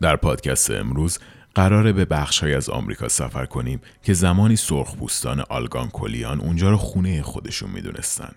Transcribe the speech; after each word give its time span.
در 0.00 0.16
پادکست 0.16 0.70
امروز 0.70 1.18
قراره 1.54 1.92
به 1.92 2.04
بخشهایی 2.04 2.54
از 2.54 2.70
آمریکا 2.70 3.08
سفر 3.08 3.46
کنیم 3.46 3.80
که 4.02 4.12
زمانی 4.12 4.56
سرخپوستان 4.56 5.40
آلگان 5.40 5.88
کلیان 5.88 6.40
اونجا 6.40 6.70
رو 6.70 6.76
خونه 6.76 7.22
خودشون 7.22 7.70
می‌دونستن 7.70 8.32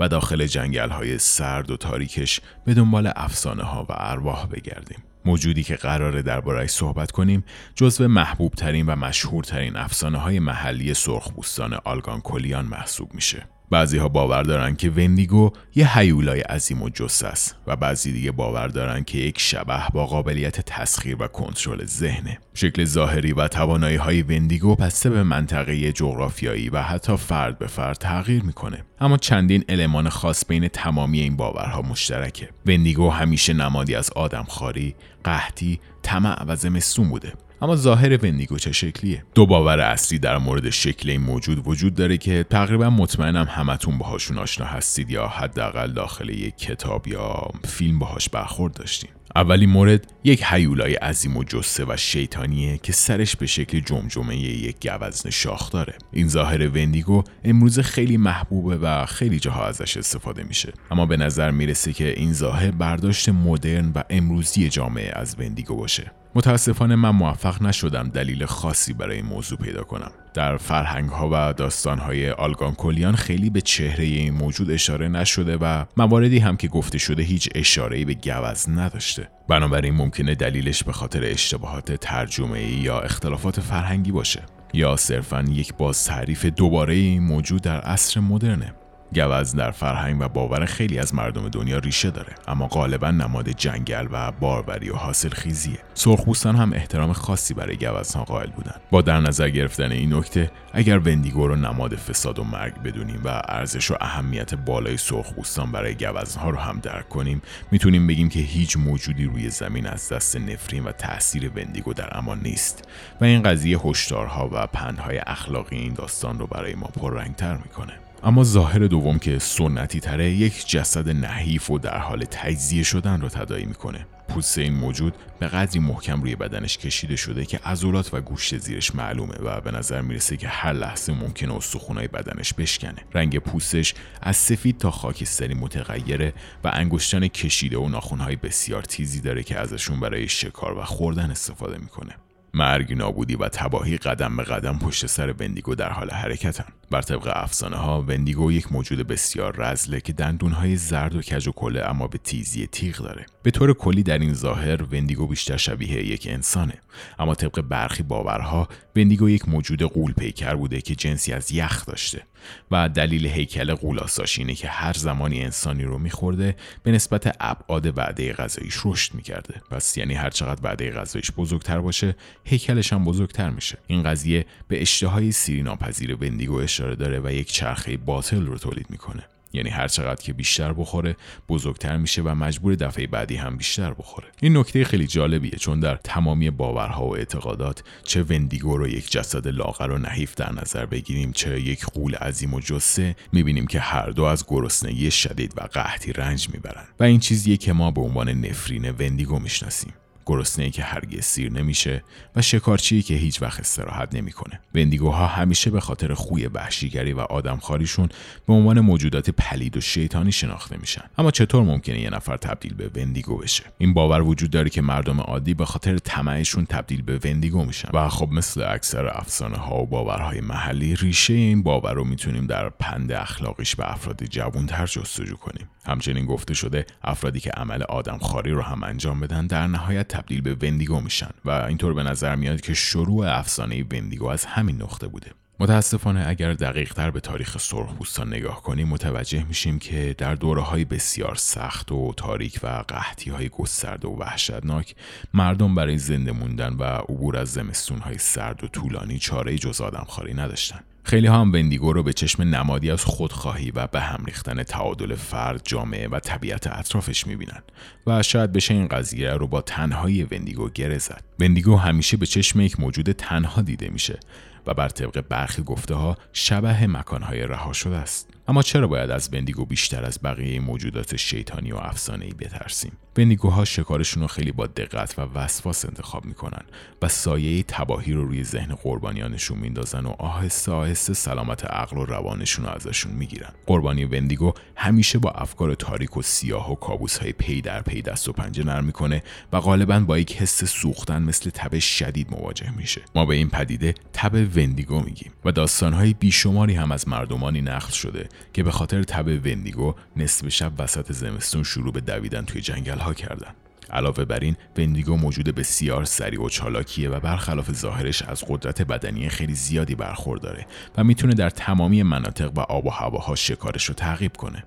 و 0.00 0.08
داخل 0.08 0.46
جنگل 0.46 0.90
های 0.90 1.18
سرد 1.18 1.70
و 1.70 1.76
تاریکش 1.76 2.40
به 2.64 2.74
دنبال 2.74 3.12
افسانه 3.16 3.62
ها 3.62 3.86
و 3.88 3.92
ارواح 3.96 4.46
بگردیم. 4.46 4.98
موجودی 5.24 5.62
که 5.62 5.76
قراره 5.76 6.22
دربارهش 6.22 6.70
صحبت 6.70 7.10
کنیم 7.10 7.44
جزو 7.74 8.08
محبوب 8.08 8.54
ترین 8.54 8.86
و 8.86 8.96
مشهورترین 8.96 9.76
افسانه 9.76 10.18
های 10.18 10.38
محلی 10.38 10.94
سرخپوستان 10.94 11.74
آلگان 11.84 12.20
کلیان 12.20 12.64
محسوب 12.64 13.14
میشه. 13.14 13.46
بعضی 13.70 13.98
ها 13.98 14.08
باور 14.08 14.42
دارن 14.42 14.76
که 14.76 14.90
وندیگو 14.90 15.52
یه 15.74 15.98
حیولای 15.98 16.40
عظیم 16.40 16.82
و 16.82 16.88
جسه 16.88 17.26
است 17.26 17.56
و 17.66 17.76
بعضی 17.76 18.12
دیگه 18.12 18.30
باور 18.32 18.68
دارن 18.68 19.04
که 19.04 19.18
یک 19.18 19.40
شبه 19.40 19.88
با 19.92 20.06
قابلیت 20.06 20.60
تسخیر 20.60 21.22
و 21.22 21.26
کنترل 21.26 21.84
ذهنه. 21.84 22.38
شکل 22.54 22.84
ظاهری 22.84 23.32
و 23.32 23.48
توانایی 23.48 23.96
های 23.96 24.22
وندیگو 24.22 24.74
بسته 24.76 25.10
به 25.10 25.22
منطقه 25.22 25.92
جغرافیایی 25.92 26.68
و 26.68 26.82
حتی 26.82 27.16
فرد 27.16 27.58
به 27.58 27.66
فرد 27.66 27.96
تغییر 27.96 28.42
می‌کنه. 28.42 28.84
اما 29.00 29.16
چندین 29.16 29.64
المان 29.68 30.08
خاص 30.08 30.44
بین 30.48 30.68
تمامی 30.68 31.20
این 31.20 31.36
باورها 31.36 31.82
مشترکه. 31.82 32.48
وندیگو 32.66 33.10
همیشه 33.10 33.52
نمادی 33.52 33.94
از 33.94 34.10
آدمخواری، 34.10 34.94
قحطی، 35.24 35.80
طمع 36.02 36.44
و 36.44 36.56
زمستون 36.56 37.08
بوده. 37.08 37.32
اما 37.62 37.76
ظاهر 37.76 38.24
وندیگو 38.24 38.58
چه 38.58 38.72
شکلیه؟ 38.72 39.24
دو 39.34 39.46
باور 39.46 39.80
اصلی 39.80 40.18
در 40.18 40.38
مورد 40.38 40.70
شکل 40.70 41.10
این 41.10 41.20
موجود 41.20 41.68
وجود 41.68 41.94
داره 41.94 42.16
که 42.16 42.46
تقریبا 42.50 42.90
مطمئنم 42.90 43.46
همتون 43.50 43.98
باهاشون 43.98 44.38
آشنا 44.38 44.66
هستید 44.66 45.10
یا 45.10 45.28
حداقل 45.28 45.92
داخل 45.92 46.28
یک 46.28 46.56
کتاب 46.56 47.08
یا 47.08 47.50
فیلم 47.64 47.98
باهاش 47.98 48.28
برخورد 48.28 48.74
داشتین. 48.74 49.10
اولین 49.36 49.70
مورد 49.70 50.12
یک 50.24 50.44
حیولای 50.44 50.94
عظیم 50.94 51.36
و 51.36 51.44
جسه 51.44 51.84
و 51.88 51.96
شیطانیه 51.96 52.78
که 52.78 52.92
سرش 52.92 53.36
به 53.36 53.46
شکل 53.46 53.80
جمجمه 53.80 54.36
یک 54.36 54.88
گوزن 54.88 55.30
شاخ 55.30 55.70
داره. 55.70 55.94
این 56.12 56.28
ظاهر 56.28 56.68
وندیگو 56.68 57.22
امروز 57.44 57.80
خیلی 57.80 58.16
محبوبه 58.16 58.76
و 58.76 59.06
خیلی 59.06 59.38
جاها 59.38 59.66
ازش 59.66 59.96
استفاده 59.96 60.42
میشه. 60.42 60.72
اما 60.90 61.06
به 61.06 61.16
نظر 61.16 61.50
می‌رسه 61.50 61.92
که 61.92 62.08
این 62.20 62.32
ظاهر 62.32 62.70
برداشت 62.70 63.28
مدرن 63.28 63.92
و 63.94 64.02
امروزی 64.10 64.68
جامعه 64.68 65.12
از 65.14 65.36
وندیگو 65.38 65.76
باشه. 65.76 66.12
متاسفانه 66.36 66.96
من 66.96 67.10
موفق 67.10 67.62
نشدم 67.62 68.08
دلیل 68.08 68.46
خاصی 68.46 68.92
برای 68.92 69.16
این 69.16 69.26
موضوع 69.26 69.58
پیدا 69.58 69.82
کنم. 69.82 70.10
در 70.34 70.56
فرهنگ 70.56 71.10
ها 71.10 71.30
و 71.32 71.52
داستان 71.52 71.98
های 71.98 72.30
آلگان 72.30 72.74
کلیان 72.74 73.14
خیلی 73.14 73.50
به 73.50 73.60
چهره 73.60 74.04
این 74.04 74.34
موجود 74.34 74.70
اشاره 74.70 75.08
نشده 75.08 75.56
و 75.56 75.84
مواردی 75.96 76.38
هم 76.38 76.56
که 76.56 76.68
گفته 76.68 76.98
شده 76.98 77.22
هیچ 77.22 77.48
اشاره‌ای 77.54 78.04
به 78.04 78.14
گوز 78.14 78.68
نداشته. 78.68 79.28
بنابراین 79.48 79.94
ممکنه 79.94 80.34
دلیلش 80.34 80.84
به 80.84 80.92
خاطر 80.92 81.24
اشتباهات 81.24 81.92
ترجمه 81.92 82.62
یا 82.62 83.00
اختلافات 83.00 83.60
فرهنگی 83.60 84.12
باشه 84.12 84.42
یا 84.74 84.96
صرفا 84.96 85.44
یک 85.50 85.74
باز 85.74 86.04
تعریف 86.04 86.46
دوباره 86.46 86.94
این 86.94 87.22
موجود 87.22 87.62
در 87.62 87.80
عصر 87.80 88.20
مدرنه. 88.20 88.72
گوز 89.14 89.54
در 89.54 89.70
فرهنگ 89.70 90.20
و 90.20 90.28
باور 90.28 90.64
خیلی 90.64 90.98
از 90.98 91.14
مردم 91.14 91.48
دنیا 91.48 91.78
ریشه 91.78 92.10
داره 92.10 92.34
اما 92.48 92.66
غالبا 92.66 93.10
نماد 93.10 93.48
جنگل 93.48 94.06
و 94.12 94.32
باروری 94.32 94.90
و 94.90 94.96
حاصل 94.96 95.28
خیزیه 95.28 95.78
سرخپوستان 95.94 96.56
هم 96.56 96.72
احترام 96.72 97.12
خاصی 97.12 97.54
برای 97.54 97.76
گوزها 97.76 98.24
قائل 98.24 98.50
بودن. 98.50 98.74
با 98.90 99.02
در 99.02 99.20
نظر 99.20 99.48
گرفتن 99.48 99.92
این 99.92 100.14
نکته 100.14 100.50
اگر 100.72 100.98
وندیگو 100.98 101.48
رو 101.48 101.56
نماد 101.56 101.94
فساد 101.94 102.38
و 102.38 102.44
مرگ 102.44 102.82
بدونیم 102.82 103.20
و 103.24 103.42
ارزش 103.48 103.90
و 103.90 103.96
اهمیت 104.00 104.54
بالای 104.54 104.96
سرخپوستان 104.96 105.72
برای 105.72 105.94
گوزها 105.94 106.50
رو 106.50 106.58
هم 106.58 106.80
درک 106.80 107.08
کنیم 107.08 107.42
می‌تونیم 107.70 108.06
بگیم 108.06 108.28
که 108.28 108.40
هیچ 108.40 108.76
موجودی 108.76 109.24
روی 109.24 109.50
زمین 109.50 109.86
از 109.86 110.12
دست 110.12 110.36
نفرین 110.36 110.84
و 110.84 110.92
تاثیر 110.92 111.50
وندیگو 111.56 111.92
در 111.92 112.18
امان 112.18 112.40
نیست. 112.40 112.88
و 113.20 113.24
این 113.24 113.42
قضیه 113.42 113.78
هشدارها 113.78 114.50
و 114.52 114.66
پندهای 114.66 115.18
اخلاقی 115.18 115.76
این 115.76 115.94
داستان 115.94 116.38
رو 116.38 116.46
برای 116.46 116.74
ما 116.74 116.86
پررنگتر 116.86 117.56
می‌کنه. 117.56 117.92
اما 118.22 118.44
ظاهر 118.44 118.86
دوم 118.86 119.18
که 119.18 119.38
سنتی 119.38 120.00
تره 120.00 120.30
یک 120.30 120.68
جسد 120.68 121.08
نحیف 121.08 121.70
و 121.70 121.78
در 121.78 121.98
حال 121.98 122.24
تجزیه 122.24 122.82
شدن 122.82 123.20
را 123.20 123.28
تدایی 123.28 123.64
می‌کنه. 123.64 124.06
پوست 124.28 124.58
این 124.58 124.74
موجود 124.74 125.14
به 125.38 125.48
قدری 125.48 125.80
محکم 125.80 126.22
روی 126.22 126.36
بدنش 126.36 126.78
کشیده 126.78 127.16
شده 127.16 127.44
که 127.44 127.58
عضلات 127.58 128.14
و 128.14 128.20
گوشت 128.20 128.58
زیرش 128.58 128.94
معلومه 128.94 129.34
و 129.34 129.60
به 129.60 129.70
نظر 129.70 130.00
می‌رسه 130.00 130.36
که 130.36 130.48
هر 130.48 130.72
لحظه 130.72 131.12
ممکنه 131.12 131.54
استخونای 131.54 132.08
بدنش 132.08 132.54
بشکنه. 132.54 133.04
رنگ 133.14 133.38
پوستش 133.38 133.94
از 134.22 134.36
سفید 134.36 134.78
تا 134.78 134.90
خاکستری 134.90 135.54
متغیره 135.54 136.32
و 136.64 136.70
انگشتان 136.74 137.28
کشیده 137.28 137.78
و 137.78 137.88
ناخونهای 137.88 138.36
بسیار 138.36 138.82
تیزی 138.82 139.20
داره 139.20 139.42
که 139.42 139.58
ازشون 139.58 140.00
برای 140.00 140.28
شکار 140.28 140.78
و 140.78 140.84
خوردن 140.84 141.30
استفاده 141.30 141.78
می‌کنه. 141.78 142.14
مرگ 142.56 142.92
نابودی 142.92 143.36
و 143.36 143.48
تباهی 143.48 143.96
قدم 143.96 144.36
به 144.36 144.42
قدم 144.42 144.78
پشت 144.78 145.06
سر 145.06 145.34
وندیگو 145.40 145.74
در 145.74 145.92
حال 145.92 146.10
حرکتن. 146.10 146.64
بر 146.90 147.02
طبق 147.02 147.32
افسانه 147.34 147.76
ها 147.76 148.02
وندیگو 148.02 148.52
یک 148.52 148.72
موجود 148.72 149.06
بسیار 149.06 149.56
رزله 149.56 150.00
که 150.00 150.12
دندونهای 150.12 150.76
زرد 150.76 151.14
و 151.14 151.22
کج 151.22 151.48
و 151.48 151.52
کله 151.52 151.90
اما 151.90 152.06
به 152.06 152.18
تیزی 152.18 152.66
تیغ 152.66 152.96
داره. 152.96 153.26
به 153.42 153.50
طور 153.50 153.74
کلی 153.74 154.02
در 154.02 154.18
این 154.18 154.34
ظاهر 154.34 154.82
وندیگو 154.82 155.26
بیشتر 155.26 155.56
شبیه 155.56 156.06
یک 156.12 156.26
انسانه. 156.30 156.74
اما 157.18 157.34
طبق 157.34 157.60
برخی 157.60 158.02
باورها 158.02 158.68
وندیگو 158.96 159.30
یک 159.30 159.48
موجود 159.48 159.82
قول 159.82 160.12
پیکر 160.12 160.54
بوده 160.54 160.80
که 160.80 160.94
جنسی 160.94 161.32
از 161.32 161.52
یخ 161.52 161.86
داشته. 161.86 162.22
و 162.70 162.88
دلیل 162.88 163.26
هیکل 163.26 163.74
قولاساش 163.74 164.38
اینه 164.38 164.54
که 164.54 164.68
هر 164.68 164.92
زمانی 164.92 165.42
انسانی 165.42 165.84
رو 165.84 165.98
میخورده 165.98 166.56
به 166.82 166.92
نسبت 166.92 167.36
ابعاد 167.40 167.98
وعده 167.98 168.32
غذاییش 168.32 168.76
رشد 168.84 169.14
می‌کرده. 169.14 169.60
پس 169.70 169.96
یعنی 169.96 170.14
هر 170.14 170.30
چقدر 170.30 170.60
وعده 170.62 170.90
غذاییش 170.90 171.30
بزرگتر 171.36 171.80
باشه 171.80 172.16
هیکلش 172.44 172.92
هم 172.92 173.04
بزرگتر 173.04 173.50
میشه. 173.50 173.78
این 173.86 174.02
قضیه 174.02 174.46
به 174.68 174.82
اشتهای 174.82 175.32
سیری 175.32 175.62
ناپذیر 175.62 176.14
وندیگو 176.14 176.56
اشاره 176.56 176.94
داره 176.94 177.20
و 177.24 177.32
یک 177.32 177.52
چرخه 177.52 177.96
باطل 177.96 178.46
رو 178.46 178.58
تولید 178.58 178.86
می‌کنه. 178.90 179.22
یعنی 179.56 179.70
هر 179.70 179.88
چقدر 179.88 180.22
که 180.22 180.32
بیشتر 180.32 180.72
بخوره 180.72 181.16
بزرگتر 181.48 181.96
میشه 181.96 182.22
و 182.22 182.34
مجبور 182.34 182.74
دفعه 182.74 183.06
بعدی 183.06 183.36
هم 183.36 183.56
بیشتر 183.56 183.94
بخوره. 183.94 184.28
این 184.40 184.56
نکته 184.56 184.84
خیلی 184.84 185.06
جالبیه 185.06 185.50
چون 185.50 185.80
در 185.80 185.96
تمامی 185.96 186.50
باورها 186.50 187.06
و 187.06 187.16
اعتقادات 187.16 187.82
چه 188.04 188.22
وندیگو 188.22 188.76
رو 188.76 188.88
یک 188.88 189.10
جسد 189.10 189.48
لاغر 189.48 189.90
و 189.90 189.98
نحیف 189.98 190.34
در 190.34 190.52
نظر 190.52 190.86
بگیریم 190.86 191.32
چه 191.32 191.60
یک 191.60 191.84
قول 191.84 192.14
عظیم 192.14 192.54
و 192.54 192.60
جسه 192.60 193.16
می‌بینیم 193.32 193.66
که 193.66 193.80
هر 193.80 194.10
دو 194.10 194.24
از 194.24 194.44
گرسنگی 194.48 195.10
شدید 195.10 195.52
و 195.56 195.60
قحطی 195.60 196.12
رنج 196.12 196.48
می‌برن 196.52 196.84
و 197.00 197.04
این 197.04 197.20
چیزیه 197.20 197.56
که 197.56 197.72
ما 197.72 197.90
به 197.90 198.00
عنوان 198.00 198.28
نفرین 198.28 198.90
وندیگو 198.90 199.38
می‌شناسیم. 199.38 199.92
گرسنه 200.26 200.70
که 200.70 200.82
هرگز 200.82 201.24
سیر 201.24 201.52
نمیشه 201.52 202.02
و 202.36 202.42
شکارچی 202.42 203.02
که 203.02 203.14
هیچ 203.14 203.42
وقت 203.42 203.60
استراحت 203.60 204.14
نمی‌کنه. 204.14 204.60
وندیگوها 204.74 205.26
همیشه 205.26 205.70
به 205.70 205.80
خاطر 205.80 206.14
خوی 206.14 206.46
وحشیگری 206.46 207.12
و 207.12 207.20
آدمخواریشون 207.20 208.08
به 208.46 208.52
عنوان 208.52 208.80
موجودات 208.80 209.30
پلید 209.30 209.76
و 209.76 209.80
شیطانی 209.80 210.32
شناخته 210.32 210.76
میشن. 210.76 211.04
اما 211.18 211.30
چطور 211.30 211.62
ممکنه 211.62 212.00
یه 212.00 212.10
نفر 212.10 212.36
تبدیل 212.36 212.74
به 212.74 212.90
وندیگو 213.00 213.36
بشه؟ 213.36 213.64
این 213.78 213.94
باور 213.94 214.22
وجود 214.22 214.50
داره 214.50 214.70
که 214.70 214.82
مردم 214.82 215.20
عادی 215.20 215.54
به 215.54 215.64
خاطر 215.64 215.98
طمعشون 215.98 216.66
تبدیل 216.66 217.02
به 217.02 217.18
وندیگو 217.24 217.64
میشن 217.64 217.88
و 217.92 218.08
خب 218.08 218.28
مثل 218.32 218.62
اکثر 218.62 219.06
افسانه 219.06 219.56
ها 219.56 219.82
و 219.82 219.86
باورهای 219.86 220.40
محلی 220.40 220.96
ریشه 220.96 221.34
این 221.34 221.62
باور 221.62 221.92
رو 221.92 222.04
می‌تونیم 222.04 222.46
در 222.46 222.68
پند 222.68 223.12
اخلاقیش 223.12 223.76
به 223.76 223.92
افراد 223.92 224.24
جوانتر 224.24 224.86
جستجو 224.86 225.36
کنیم. 225.36 225.68
همچنین 225.86 226.26
گفته 226.26 226.54
شده 226.54 226.86
افرادی 227.02 227.40
که 227.40 227.50
عمل 227.50 227.82
آدمخواری 227.82 228.50
رو 228.50 228.62
هم 228.62 228.82
انجام 228.82 229.20
بدن 229.20 229.46
در 229.46 229.66
نهایت 229.66 230.08
تبدیل 230.08 230.40
به 230.40 230.54
وندیگو 230.54 231.00
میشن 231.00 231.30
و 231.44 231.50
اینطور 231.50 231.94
به 231.94 232.02
نظر 232.02 232.36
میاد 232.36 232.60
که 232.60 232.74
شروع 232.74 233.26
افسانه 233.26 233.84
وندیگو 233.84 234.26
از 234.26 234.44
همین 234.44 234.82
نقطه 234.82 235.08
بوده 235.08 235.30
متاسفانه 235.60 236.24
اگر 236.28 236.52
دقیق 236.52 236.92
تر 236.92 237.10
به 237.10 237.20
تاریخ 237.20 237.58
سرخپوستان 237.58 238.28
نگاه 238.28 238.62
کنیم 238.62 238.88
متوجه 238.88 239.44
میشیم 239.44 239.78
که 239.78 240.14
در 240.18 240.34
دوره 240.34 240.62
های 240.62 240.84
بسیار 240.84 241.34
سخت 241.34 241.92
و 241.92 242.14
تاریک 242.16 242.60
و 242.62 242.84
قحطی 242.88 243.30
های 243.30 243.48
گسترده 243.48 244.08
و 244.08 244.16
وحشتناک 244.16 244.94
مردم 245.34 245.74
برای 245.74 245.98
زنده 245.98 246.32
موندن 246.32 246.72
و 246.72 246.82
عبور 246.82 247.36
از 247.36 247.52
زمستون 247.52 247.98
های 247.98 248.18
سرد 248.18 248.64
و 248.64 248.68
طولانی 248.68 249.18
چاره 249.18 249.58
جز 249.58 249.80
آدمخواری 249.80 250.34
نداشتند. 250.34 250.84
خیلی 251.06 251.26
هم 251.26 251.52
وندیگو 251.52 251.92
رو 251.92 252.02
به 252.02 252.12
چشم 252.12 252.42
نمادی 252.42 252.90
از 252.90 253.04
خودخواهی 253.04 253.70
و 253.70 253.86
به 253.86 254.00
هم 254.00 254.24
ریختن 254.24 254.62
تعادل 254.62 255.14
فرد، 255.14 255.60
جامعه 255.64 256.08
و 256.08 256.20
طبیعت 256.20 256.66
اطرافش 256.66 257.26
می‌بینن 257.26 257.62
و 258.06 258.22
شاید 258.22 258.52
بشه 258.52 258.74
این 258.74 258.88
قضیه 258.88 259.30
رو 259.30 259.46
با 259.46 259.60
تنهایی 259.60 260.22
وندیگو 260.22 260.68
گره 260.68 260.98
زد. 260.98 261.24
وندیگو 261.40 261.76
همیشه 261.76 262.16
به 262.16 262.26
چشم 262.26 262.60
یک 262.60 262.80
موجود 262.80 263.12
تنها 263.12 263.62
دیده 263.62 263.88
میشه 263.88 264.20
و 264.66 264.74
بر 264.74 264.88
طبق 264.88 265.24
برخی 265.28 265.62
گفته 265.62 265.94
ها 265.94 266.16
شبه 266.32 266.86
مکانهای 266.86 267.46
رها 267.46 267.72
شده 267.72 267.96
است. 267.96 268.28
اما 268.48 268.62
چرا 268.62 268.86
باید 268.86 269.10
از 269.10 269.30
وندیگو 269.32 269.64
بیشتر 269.64 270.04
از 270.04 270.18
بقیه 270.24 270.60
موجودات 270.60 271.16
شیطانی 271.16 271.72
و 271.72 271.76
افسانه‌ای 271.76 272.32
بترسیم 272.32 272.92
وندیگوها 273.18 273.64
شکارشون 273.64 274.22
رو 274.22 274.28
خیلی 274.28 274.52
با 274.52 274.66
دقت 274.66 275.18
و 275.18 275.22
وسواس 275.22 275.84
انتخاب 275.84 276.24
می‌کنن 276.24 276.62
و 277.02 277.08
سایه 277.08 277.62
تباهی 277.62 278.12
رو 278.12 278.24
روی 278.24 278.44
ذهن 278.44 278.74
قربانیانشون 278.74 279.58
میندازن 279.58 280.06
و 280.06 280.14
آهسته 280.18 280.72
آهسته 280.72 281.14
سلامت 281.14 281.64
عقل 281.64 281.98
و 281.98 282.04
روانشون 282.04 282.64
رو 282.64 282.70
ازشون 282.70 283.12
می‌گیرن. 283.12 283.50
قربانی 283.66 284.04
وندیگو 284.04 284.52
همیشه 284.76 285.18
با 285.18 285.30
افکار 285.30 285.74
تاریک 285.74 286.16
و 286.16 286.22
سیاه 286.22 286.72
و 286.72 286.74
کابوس 286.74 287.18
های 287.18 287.32
پی 287.32 287.60
در 287.60 287.82
پی 287.82 288.02
دست 288.02 288.28
و 288.28 288.32
پنجه 288.32 288.64
نرم 288.64 288.84
می‌کنه 288.84 289.22
و 289.52 289.60
غالبا 289.60 290.00
با 290.00 290.18
یک 290.18 290.36
حس 290.36 290.64
سوختن 290.64 291.22
مثل 291.22 291.50
تب 291.50 291.78
شدید 291.78 292.30
مواجه 292.30 292.76
میشه. 292.76 293.02
ما 293.14 293.26
به 293.26 293.34
این 293.34 293.48
پدیده 293.48 293.94
تب 294.12 294.34
وندیگو 294.34 295.00
میگیم 295.00 295.32
و 295.44 295.52
داستانهای 295.52 296.14
بیشماری 296.14 296.74
هم 296.74 296.92
از 296.92 297.08
مردمانی 297.08 297.60
نقل 297.60 297.90
شده 297.90 298.28
که 298.52 298.62
به 298.62 298.70
خاطر 298.70 299.02
تب 299.02 299.26
وندیگو 299.26 299.94
نصف 300.16 300.48
شب 300.48 300.72
وسط 300.78 301.12
زمستون 301.12 301.62
شروع 301.62 301.92
به 301.92 302.00
دویدن 302.00 302.44
توی 302.44 302.60
جنگل 302.60 302.98
ها 303.06 303.14
کردن. 303.14 303.54
علاوه 303.90 304.24
بر 304.24 304.38
این 304.40 304.56
وندیگو 304.78 305.16
موجود 305.16 305.48
بسیار 305.48 306.04
سریع 306.04 306.42
و 306.42 306.48
چالاکیه 306.48 307.10
و 307.10 307.20
برخلاف 307.20 307.72
ظاهرش 307.72 308.22
از 308.22 308.44
قدرت 308.48 308.82
بدنی 308.82 309.28
خیلی 309.28 309.54
زیادی 309.54 309.94
برخورداره 309.94 310.66
و 310.96 311.04
می‌تونه 311.04 311.34
در 311.34 311.50
تمامی 311.50 312.02
مناطق 312.02 312.58
و 312.58 312.60
آب 312.60 312.86
و 312.86 312.90
هواها 312.90 313.34
شکارش 313.34 313.84
رو 313.84 313.94
تعقیب 313.94 314.36
کنه. 314.36 314.64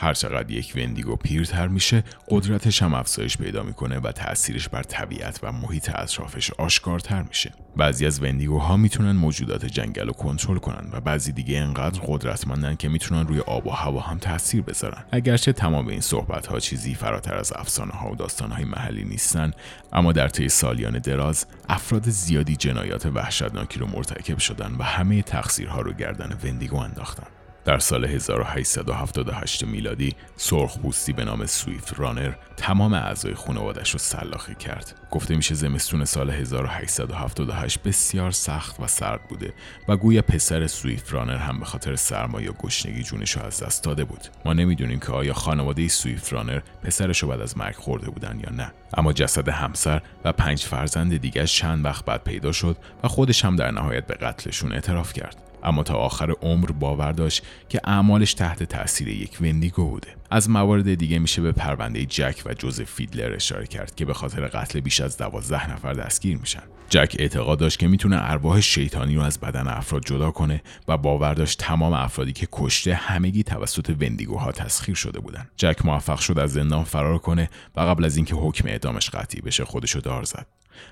هرچقدر 0.00 0.50
یک 0.50 0.72
وندیگو 0.76 1.16
پیرتر 1.16 1.68
میشه 1.68 2.04
قدرتش 2.28 2.82
هم 2.82 2.94
افزایش 2.94 3.36
پیدا 3.36 3.62
می‌کنه 3.62 3.98
و 3.98 4.12
تاثیرش 4.12 4.68
بر 4.68 4.82
طبیعت 4.82 5.40
و 5.42 5.52
محیط 5.52 5.90
اطرافش 5.94 6.50
آشکارتر 6.50 7.22
میشه. 7.22 7.52
بعضی 7.76 8.06
از 8.06 8.22
وندیگوها 8.22 8.76
می‌تونن 8.76 9.12
موجودات 9.12 9.64
جنگل 9.64 10.06
رو 10.06 10.12
کنترل 10.12 10.58
کنن 10.58 10.88
و 10.92 11.00
بعضی 11.00 11.32
دیگه 11.32 11.58
انقدر 11.58 12.00
قدرتمندن 12.06 12.74
که 12.74 12.88
می‌تونن 12.88 13.26
روی 13.26 13.40
آب 13.40 13.66
و 13.66 13.70
هوا 13.70 14.00
هم 14.00 14.18
تاثیر 14.18 14.62
بذارن. 14.62 15.04
اگرچه 15.12 15.52
تمام 15.52 15.88
این 15.88 16.00
صحبت 16.00 16.46
ها 16.46 16.60
چیزی 16.60 16.94
فراتر 16.94 17.34
از 17.34 17.52
افسانه 17.56 17.92
ها 17.92 18.10
و 18.10 18.16
داستان 18.16 18.50
های 18.50 18.64
محلی 18.64 19.04
نیستن 19.04 19.50
اما 19.92 20.12
در 20.12 20.28
طی 20.28 20.48
سالیان 20.48 20.98
دراز 20.98 21.46
افراد 21.68 22.08
زیادی 22.08 22.56
جنایات 22.56 23.06
وحشتناکی 23.06 23.78
رو 23.78 23.86
مرتکب 23.86 24.38
شدن 24.38 24.74
و 24.78 24.82
همه 24.82 25.22
تقصیرها 25.22 25.80
رو 25.80 25.92
گردن 25.92 26.38
وندیگو 26.44 26.76
انداختن. 26.76 27.26
در 27.64 27.78
سال 27.78 28.04
1878 28.04 29.64
میلادی 29.64 30.14
سرخپوستی 30.36 31.12
به 31.12 31.24
نام 31.24 31.46
سویفت 31.46 32.00
رانر 32.00 32.32
تمام 32.56 32.94
اعضای 32.94 33.34
خانوادش 33.34 33.90
رو 33.90 33.98
سلاخی 33.98 34.54
کرد. 34.54 34.94
گفته 35.10 35.36
میشه 35.36 35.54
زمستون 35.54 36.04
سال 36.04 36.30
1878 36.30 37.82
بسیار 37.82 38.30
سخت 38.30 38.80
و 38.80 38.86
سرد 38.86 39.28
بوده 39.28 39.54
و 39.88 39.96
گویا 39.96 40.22
پسر 40.22 40.66
سویفت 40.66 41.12
رانر 41.12 41.36
هم 41.36 41.58
به 41.58 41.64
خاطر 41.64 41.96
سرما 41.96 42.40
یا 42.40 42.52
گشنگی 42.52 43.02
جونش 43.02 43.30
رو 43.30 43.42
از 43.42 43.62
دست 43.62 43.84
داده 43.84 44.04
بود. 44.04 44.20
ما 44.44 44.52
نمی‌دونیم 44.52 44.98
که 45.00 45.12
آیا 45.12 45.34
خانواده 45.34 45.88
سویفت 45.88 46.32
رانر 46.32 46.60
پسرش 46.82 47.18
رو 47.18 47.28
بعد 47.28 47.40
از 47.40 47.58
مرگ 47.58 47.74
خورده 47.74 48.10
بودن 48.10 48.40
یا 48.44 48.50
نه. 48.50 48.72
اما 48.94 49.12
جسد 49.12 49.48
همسر 49.48 50.02
و 50.24 50.32
پنج 50.32 50.64
فرزند 50.64 51.16
دیگر 51.16 51.46
چند 51.46 51.84
وقت 51.84 52.04
بعد 52.04 52.24
پیدا 52.24 52.52
شد 52.52 52.76
و 53.02 53.08
خودش 53.08 53.44
هم 53.44 53.56
در 53.56 53.70
نهایت 53.70 54.06
به 54.06 54.14
قتلشون 54.14 54.72
اعتراف 54.72 55.12
کرد. 55.12 55.49
اما 55.62 55.82
تا 55.82 55.94
آخر 55.94 56.30
عمر 56.30 56.70
باور 56.70 57.12
داشت 57.12 57.42
که 57.68 57.80
اعمالش 57.84 58.34
تحت 58.34 58.62
تاثیر 58.62 59.08
یک 59.08 59.38
وندیگو 59.40 59.90
بوده. 59.90 60.08
از 60.30 60.50
موارد 60.50 60.94
دیگه 60.94 61.18
میشه 61.18 61.42
به 61.42 61.52
پرونده 61.52 62.06
جک 62.06 62.42
و 62.46 62.54
جوزف 62.54 62.90
فیدلر 62.90 63.34
اشاره 63.34 63.66
کرد 63.66 63.94
که 63.94 64.04
به 64.04 64.14
خاطر 64.14 64.46
قتل 64.46 64.80
بیش 64.80 65.00
از 65.00 65.16
دوازده 65.16 65.72
نفر 65.72 65.92
دستگیر 65.92 66.38
میشن. 66.38 66.62
جک 66.90 67.16
اعتقاد 67.18 67.58
داشت 67.58 67.78
که 67.78 67.88
می‌تونه 67.88 68.30
ارواح 68.30 68.60
شیطانی 68.60 69.14
رو 69.14 69.22
از 69.22 69.40
بدن 69.40 69.68
افراد 69.68 70.04
جدا 70.04 70.30
کنه 70.30 70.62
و 70.88 70.96
باور 70.96 71.34
داشت 71.34 71.58
تمام 71.58 71.92
افرادی 71.92 72.32
که 72.32 72.48
کشته 72.52 72.94
همگی 72.94 73.42
توسط 73.42 73.96
وندیگوها 74.00 74.52
تسخیر 74.52 74.94
شده 74.94 75.20
بودن. 75.20 75.48
جک 75.56 75.86
موفق 75.86 76.18
شد 76.18 76.38
از 76.38 76.52
زندان 76.52 76.84
فرار 76.84 77.18
کنه 77.18 77.50
و 77.76 77.80
قبل 77.80 78.04
از 78.04 78.16
اینکه 78.16 78.34
حکم 78.34 78.68
اعدامش 78.68 79.10
قطعی 79.10 79.40
بشه 79.40 79.64
خودشو 79.64 80.00
دار 80.00 80.24
زد. 80.24 80.46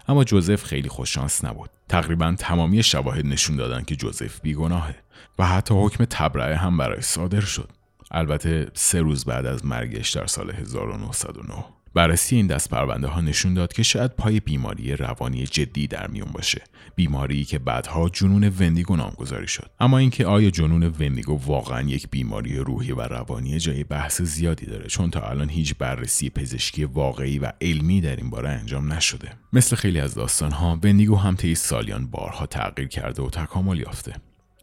اما 0.09 0.25
جوزف 0.25 0.65
خیلی 0.65 0.89
خوششانس 0.89 1.45
نبود. 1.45 1.71
تقریبا 1.89 2.35
تمامی 2.39 2.83
شواهد 2.83 3.27
نشون 3.27 3.57
دادن 3.57 3.83
که 3.85 3.97
جوزف 3.97 4.41
بیگناهه 4.41 4.95
و 5.39 5.47
حتی 5.47 5.75
حکم 5.75 6.05
تبرئه 6.05 6.57
هم 6.57 6.77
برای 6.77 7.01
صادر 7.01 7.41
شد. 7.41 7.71
البته 8.11 8.71
سه 8.75 9.01
روز 9.01 9.25
بعد 9.25 9.47
از 9.47 9.67
مرگش 9.67 10.11
در 10.11 10.27
سال 10.27 10.51
1909 10.51 11.65
بررسی 11.95 12.37
این 12.37 12.47
دست 12.47 12.71
پرونده 12.71 13.07
ها 13.07 13.21
نشون 13.21 13.55
داد 13.55 13.73
که 13.73 13.83
شاید 13.83 14.11
پای 14.11 14.41
بیماری 14.41 14.97
روانی 14.97 15.45
جدی 15.45 15.87
در 15.87 16.07
میون 16.07 16.29
باشه 16.33 16.63
بیماری 16.97 17.45
که 17.45 17.59
بعدها 17.59 18.09
جنون 18.09 18.45
وندیگو 18.45 18.97
نامگذاری 18.97 19.49
شد. 19.49 19.71
اما 19.81 19.99
اینکه 19.99 20.27
آیا 20.27 20.51
جنون 20.51 20.83
وندیگو 20.83 21.41
واقعا 21.47 21.83
یک 21.83 22.09
بیماری 22.11 22.59
روحی 22.59 22.93
و 22.93 23.01
روانی 23.01 23.59
جای 23.59 23.85
بحث 23.85 24.23
زیادی 24.23 24.67
داره 24.67 24.87
چون 24.87 25.11
تا 25.11 25.21
الان 25.21 25.49
هیچ 25.49 25.75
بررسی 25.79 26.31
پزشکی 26.31 26.85
واقعی 26.85 27.39
و 27.39 27.53
علمی 27.61 28.01
در 28.01 28.17
این 28.17 28.31
باره 28.31 28.49
انجام 28.49 28.93
نشده. 28.93 29.33
مثل 29.53 29.77
خیلی 29.77 30.01
از 30.01 30.15
داستان 30.15 30.53
ها 30.53 30.79
وندیگو 30.83 31.17
هم 31.17 31.37
طی 31.37 31.55
سالیان 31.55 32.07
بارها 32.07 32.47
تغییر 32.47 32.89
کرده 32.89 33.23
و 33.23 33.31
تکامل 33.31 33.79
یافته. 33.79 34.15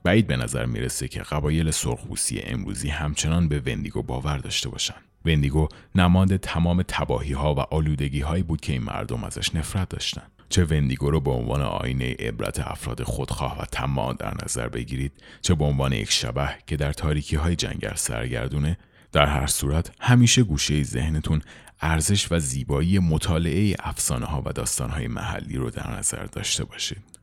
بعید 0.04 0.28
به 0.28 0.38
نظر 0.38 0.66
می‌رسه 0.66 1.08
که 1.08 1.20
قبایل 1.20 1.72
سرخپوستی 1.72 2.42
امروزی 2.42 2.90
همچنان 2.90 3.48
به 3.48 3.60
وندیگو 3.60 4.02
باور 4.02 4.38
داشته 4.38 4.70
باشن 4.70 4.96
وندیگو 5.26 5.68
نماد 5.96 6.38
تمام 6.38 6.84
تباهی 6.88 7.34
ها 7.34 7.56
و 7.56 7.60
آلودگی 7.60 8.22
هایی 8.22 8.44
بود 8.44 8.62
که 8.62 8.74
این 8.74 8.84
مردم 8.84 9.24
ازش 9.24 9.56
نفرت 9.56 9.90
داشتن 9.90 10.24
چه 10.50 10.66
وندیگو 10.66 11.12
رو 11.12 11.20
به 11.20 11.32
عنوان 11.32 11.62
آینه 11.62 12.16
عبرت 12.20 12.60
افراد 12.60 13.04
خودخواه 13.04 13.62
و 13.62 13.66
طماع 13.72 14.14
در 14.14 14.34
نظر 14.46 14.68
بگیرید 14.68 15.12
چه 15.42 15.56
به 15.56 15.66
عنوان 15.66 15.94
یک 15.94 16.12
شبه 16.12 16.50
که 16.68 16.78
در 16.78 16.94
تاریکی 16.94 17.36
های 17.36 17.56
جنگل 17.56 17.96
سرگردونه 17.96 18.78
در 19.12 19.26
هر 19.26 19.48
صورت 19.48 19.92
همیشه 20.00 20.44
گوشه 20.44 20.84
ذهنتون 20.84 21.42
ارزش 21.82 22.32
و 22.32 22.40
زیبایی 22.40 23.00
مطالعه 23.00 23.76
افسانه 23.80 24.26
ها 24.26 24.44
و 24.46 24.54
داستان 24.54 24.90
های 24.90 25.08
محلی 25.08 25.58
رو 25.58 25.70
در 25.70 25.98
نظر 25.98 26.26
داشته 26.26 26.64
باشید 26.64 27.15